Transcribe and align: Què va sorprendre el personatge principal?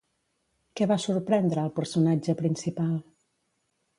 Què 0.79 0.85
va 0.91 0.95
sorprendre 1.03 1.65
el 1.67 1.75
personatge 1.79 2.37
principal? 2.41 2.99